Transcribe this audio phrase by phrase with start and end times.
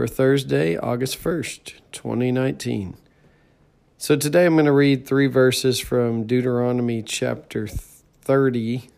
[0.00, 2.96] for Thursday, August 1st, 2019.
[3.98, 8.88] So today I'm going to read three verses from Deuteronomy chapter 30,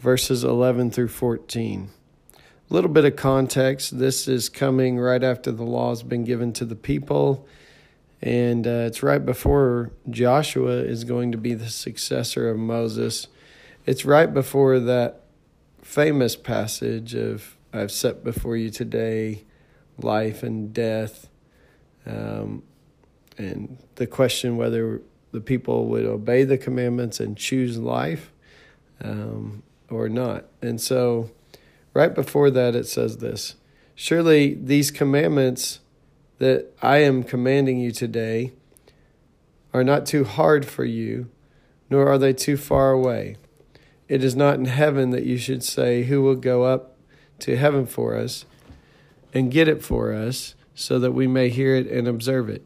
[0.00, 1.90] verses 11 through 14.
[2.34, 6.52] A little bit of context this is coming right after the law has been given
[6.54, 7.46] to the people,
[8.20, 13.28] and uh, it's right before Joshua is going to be the successor of Moses.
[13.86, 15.20] It's right before that
[15.82, 19.44] famous passage of I've set before you today
[20.04, 21.28] life and death,
[22.06, 22.62] um,
[23.38, 28.32] and the question whether the people would obey the commandments and choose life
[29.02, 30.46] um, or not.
[30.60, 31.30] And so,
[31.94, 33.56] right before that, it says this
[33.94, 35.80] Surely these commandments
[36.38, 38.52] that I am commanding you today
[39.72, 41.28] are not too hard for you,
[41.88, 43.36] nor are they too far away.
[44.08, 46.96] It is not in heaven that you should say, Who will go up
[47.40, 48.44] to heaven for us
[49.32, 52.64] and get it for us, so that we may hear it and observe it.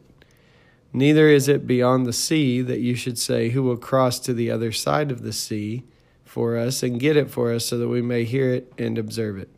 [0.93, 4.49] Neither is it beyond the sea that you should say, Who will cross to the
[4.49, 5.83] other side of the sea
[6.23, 9.37] for us and get it for us, so that we may hear it and observe
[9.37, 9.49] it.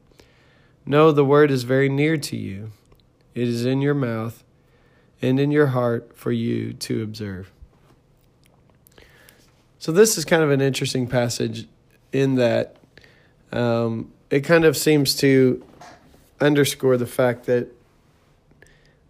[0.86, 2.72] No, the word is very near to you,
[3.36, 4.44] it is in your mouth
[5.22, 7.52] and in your heart for you to observe.
[9.80, 11.68] So, this is kind of an interesting passage
[12.12, 12.78] in that
[13.52, 15.64] um, it kind of seems to
[16.40, 17.68] underscore the fact that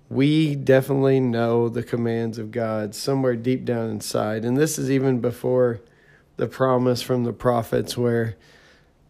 [0.09, 4.45] we definitely know the commands of God somewhere deep down inside.
[4.45, 5.81] And this is even before
[6.37, 8.37] the promise from the prophets where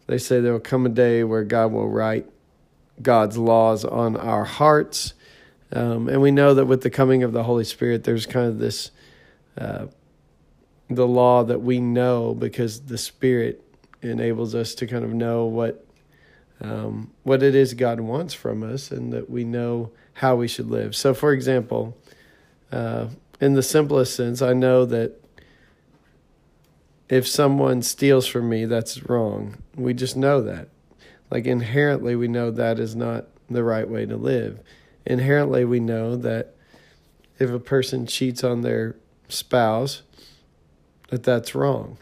[0.06, 2.26] they say there will come a day where God will write
[3.00, 5.14] God's laws on our hearts.
[5.70, 8.58] Um, and we know that with the coming of the Holy Spirit, there's kind of
[8.58, 8.90] this
[9.56, 9.86] uh,
[10.88, 13.62] the law that we know because the Spirit
[14.00, 15.84] enables us to kind of know what
[16.60, 20.70] um, what it is God wants from us, and that we know how we should
[20.70, 20.96] live.
[20.96, 21.96] So, for example,
[22.72, 23.08] uh,
[23.40, 25.22] in the simplest sense, I know that
[27.08, 29.58] if someone steals from me, that's wrong.
[29.74, 30.68] We just know that.
[31.30, 34.60] Like inherently, we know that is not the right way to live.
[35.06, 36.54] Inherently, we know that
[37.38, 38.96] if a person cheats on their
[39.28, 40.02] spouse,
[41.08, 41.98] that that's wrong.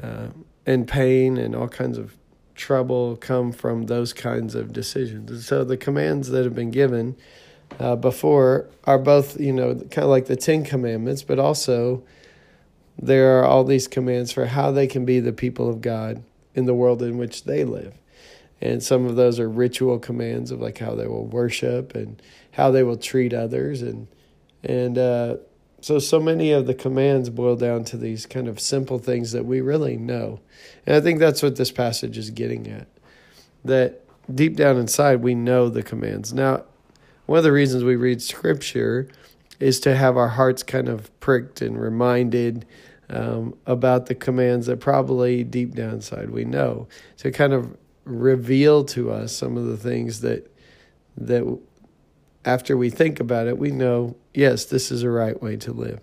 [0.00, 0.28] Uh,
[0.66, 2.14] and pain and all kinds of
[2.58, 5.30] trouble come from those kinds of decisions.
[5.30, 7.16] And so the commands that have been given
[7.78, 12.02] uh, before are both, you know, kind of like the Ten Commandments, but also
[12.98, 16.22] there are all these commands for how they can be the people of God
[16.54, 17.94] in the world in which they live.
[18.60, 22.20] And some of those are ritual commands of like how they will worship and
[22.52, 24.08] how they will treat others and
[24.64, 25.36] and uh,
[25.80, 29.44] so, so many of the commands boil down to these kind of simple things that
[29.44, 30.40] we really know.
[30.86, 32.88] And I think that's what this passage is getting at.
[33.64, 34.02] That
[34.34, 36.32] deep down inside, we know the commands.
[36.32, 36.64] Now,
[37.26, 39.08] one of the reasons we read scripture
[39.60, 42.64] is to have our hearts kind of pricked and reminded
[43.10, 46.88] um, about the commands that probably deep down inside we know.
[47.18, 50.50] To kind of reveal to us some of the things that
[51.16, 51.58] that
[52.48, 56.00] after we think about it, we know, yes, this is a right way to live.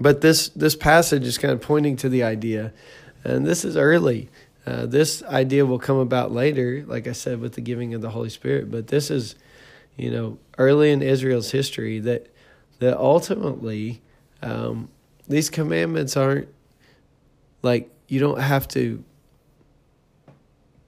[0.00, 2.72] But this, this passage is kind of pointing to the idea,
[3.22, 4.30] and this is early.
[4.66, 8.08] Uh, this idea will come about later, like I said, with the giving of the
[8.08, 8.70] Holy Spirit.
[8.70, 9.34] But this is,
[9.96, 12.28] you know, early in Israel's history that
[12.78, 14.00] that ultimately
[14.42, 14.88] um,
[15.28, 16.48] these commandments aren't
[17.62, 19.04] like you don't have to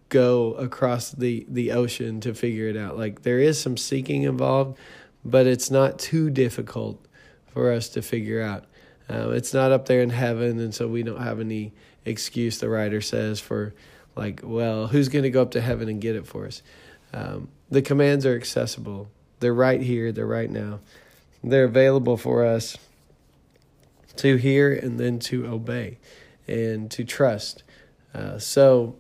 [0.09, 2.97] go across the the ocean to figure it out.
[2.97, 4.79] Like there is some seeking involved,
[5.25, 7.05] but it's not too difficult
[7.53, 8.65] for us to figure out.
[9.11, 11.73] Uh, it's not up there in heaven, and so we don't have any
[12.05, 12.59] excuse.
[12.59, 13.75] The writer says for
[14.17, 16.63] like, well, who's going to go up to heaven and get it for us?
[17.13, 19.11] Um, the commands are accessible.
[19.41, 20.13] They're right here.
[20.13, 20.81] They're right now.
[21.43, 22.77] They're available for us
[24.17, 25.99] to hear and then to obey
[26.47, 27.63] and to trust.
[28.13, 28.97] Uh, so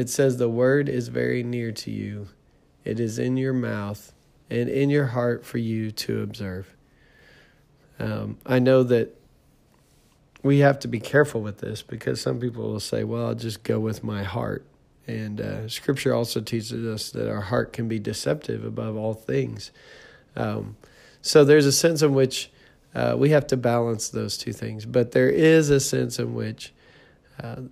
[0.00, 2.28] it says, The word is very near to you,
[2.84, 4.12] it is in your mouth
[4.50, 6.74] and in your heart for you to observe.
[7.98, 9.16] Um, I know that
[10.42, 13.62] we have to be careful with this because some people will say, Well, I'll just
[13.62, 14.66] go with my heart
[15.06, 19.72] And uh, Scripture also teaches us that our heart can be deceptive above all things.
[20.36, 20.76] Um,
[21.22, 22.50] so there's a sense in which
[22.94, 24.86] uh, we have to balance those two things.
[24.86, 26.72] But there is a sense in which,
[27.42, 27.62] uh,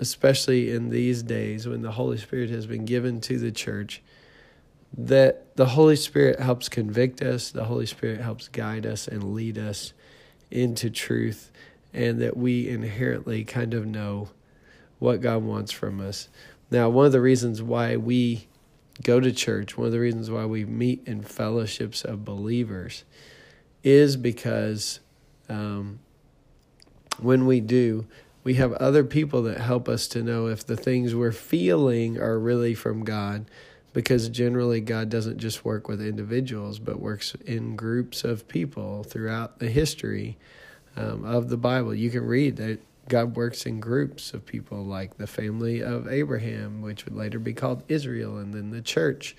[0.00, 4.02] especially in these days when the Holy Spirit has been given to the church,
[4.96, 9.58] that the Holy Spirit helps convict us, the Holy Spirit helps guide us and lead
[9.58, 9.92] us
[10.50, 11.50] into truth,
[11.92, 14.30] and that we inherently kind of know
[14.98, 16.28] what God wants from us.
[16.70, 18.48] Now, one of the reasons why we
[19.02, 23.04] go to church, one of the reasons why we meet in fellowships of believers
[23.84, 25.00] is because
[25.48, 26.00] um,
[27.20, 28.06] when we do,
[28.48, 32.38] we have other people that help us to know if the things we're feeling are
[32.38, 33.44] really from God.
[33.92, 39.58] Because generally, God doesn't just work with individuals, but works in groups of people throughout
[39.58, 40.38] the history
[40.96, 41.94] um, of the Bible.
[41.94, 46.80] You can read that God works in groups of people, like the family of Abraham,
[46.80, 49.36] which would later be called Israel, and then the church.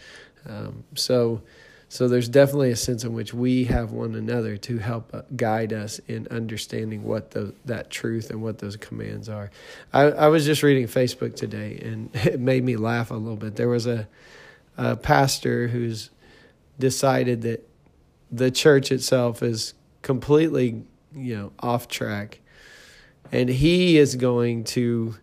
[0.47, 1.41] Um, so,
[1.91, 5.73] so there's definitely a sense in which we have one another to help uh, guide
[5.73, 9.49] us in understanding what the, that truth and what those commands are.
[9.91, 13.55] I, I was just reading Facebook today, and it made me laugh a little bit.
[13.55, 14.07] There was a,
[14.77, 16.11] a pastor who's
[16.77, 17.67] decided that
[18.31, 20.83] the church itself is completely,
[21.15, 22.39] you know, off track,
[23.31, 25.15] and he is going to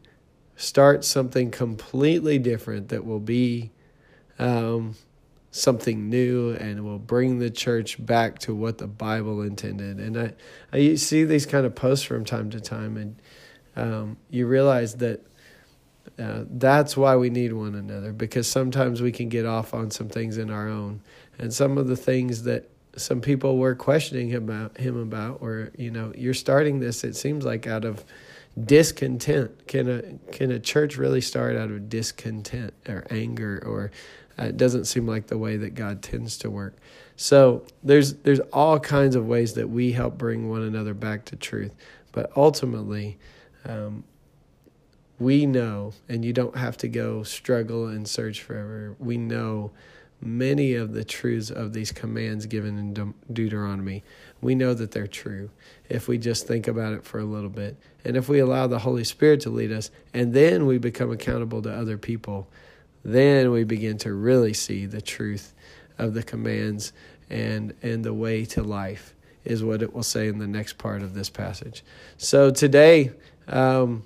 [0.56, 3.70] start something completely different that will be.
[4.40, 4.96] Um,
[5.56, 9.98] something new and will bring the church back to what the Bible intended.
[9.98, 10.32] And I,
[10.72, 13.16] I see these kind of posts from time to time, and
[13.76, 15.24] um, you realize that
[16.18, 20.08] uh, that's why we need one another because sometimes we can get off on some
[20.08, 21.00] things in our own,
[21.38, 25.70] and some of the things that some people were questioning him about him about, or
[25.76, 27.04] you know, you're starting this.
[27.04, 28.04] It seems like out of
[28.62, 29.66] discontent.
[29.66, 33.90] Can a can a church really start out of discontent or anger or
[34.38, 36.76] it doesn't seem like the way that God tends to work.
[37.16, 41.36] So there's there's all kinds of ways that we help bring one another back to
[41.36, 41.74] truth,
[42.12, 43.18] but ultimately,
[43.64, 44.04] um,
[45.18, 48.94] we know, and you don't have to go struggle and search forever.
[48.98, 49.72] We know
[50.20, 54.02] many of the truths of these commands given in De- Deuteronomy.
[54.40, 55.50] We know that they're true
[55.88, 58.80] if we just think about it for a little bit, and if we allow the
[58.80, 62.48] Holy Spirit to lead us, and then we become accountable to other people
[63.06, 65.54] then we begin to really see the truth
[65.98, 66.92] of the commands
[67.30, 69.14] and and the way to life
[69.44, 71.84] is what it will say in the next part of this passage.
[72.16, 73.12] So today,
[73.46, 74.02] um,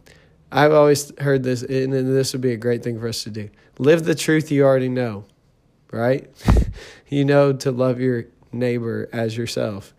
[0.52, 3.48] I've always heard this, and this would be a great thing for us to do.
[3.78, 5.24] Live the truth you already know,
[5.90, 6.28] right?
[7.08, 9.94] you know to love your neighbor as yourself.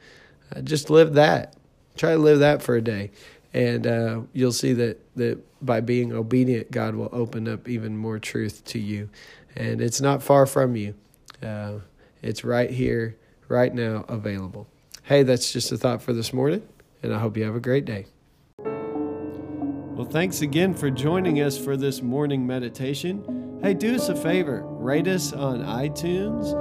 [0.56, 1.56] Uh, just live that.
[1.98, 3.10] Try to live that for a day
[3.54, 8.20] and uh, you'll see that that by being obedient, God will open up even more
[8.20, 9.10] truth to you,
[9.56, 10.96] and it's not far from you.
[11.42, 11.80] Uh,
[12.22, 13.18] it's right here,
[13.48, 14.68] right now, available.
[15.04, 16.68] Hey, that's just a thought for this morning,
[17.02, 18.06] and I hope you have a great day.
[19.94, 23.60] Well, thanks again for joining us for this morning meditation.
[23.62, 26.54] Hey, do us a favor rate us on iTunes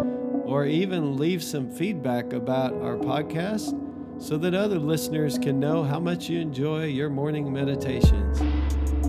[0.44, 3.74] or even leave some feedback about our podcast
[4.20, 8.42] so that other listeners can know how much you enjoy your morning meditations.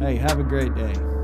[0.01, 1.20] Hey, have a great day.